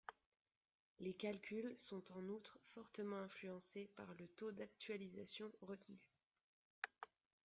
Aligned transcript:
Les 0.99 1.13
calculs 1.13 1.75
sont 1.77 2.01
en 2.13 2.27
outre 2.29 2.57
fortement 2.73 3.17
influencés 3.19 3.87
par 3.95 4.11
le 4.17 4.27
taux 4.29 4.51
d’actualisation 4.51 5.51
retenu. 5.61 5.99